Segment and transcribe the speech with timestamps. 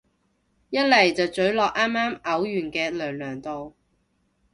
[0.71, 3.75] 一嚟就咀落啱啱嘔完嘅娘娘度